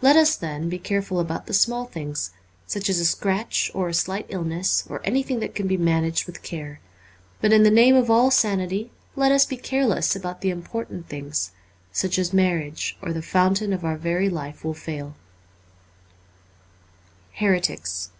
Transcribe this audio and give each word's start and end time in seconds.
Let 0.00 0.14
us, 0.14 0.36
then, 0.36 0.68
be 0.68 0.78
careful 0.78 1.18
about 1.18 1.46
the 1.46 1.52
small 1.52 1.84
things, 1.84 2.30
such 2.64 2.88
as 2.88 3.00
a 3.00 3.04
scratch 3.04 3.72
or 3.74 3.88
a 3.88 3.92
slight 3.92 4.26
illness, 4.28 4.84
or 4.88 5.00
anything 5.02 5.40
that 5.40 5.56
can 5.56 5.66
be 5.66 5.76
managed 5.76 6.26
with 6.28 6.44
care. 6.44 6.78
But 7.40 7.52
in 7.52 7.64
the 7.64 7.70
name 7.72 7.96
of 7.96 8.08
all 8.08 8.30
sanity, 8.30 8.92
let 9.16 9.32
us 9.32 9.44
be 9.46 9.56
careless 9.56 10.14
about 10.14 10.42
the 10.42 10.50
important 10.50 11.08
things, 11.08 11.50
such 11.90 12.20
as 12.20 12.32
marriage, 12.32 12.96
or 13.02 13.12
the 13.12 13.20
fountain 13.20 13.72
of 13.72 13.84
our 13.84 13.96
very 13.96 14.30
life 14.30 14.62
will 14.64 14.74
fail.' 14.74 15.16
Heretics.' 17.40 18.10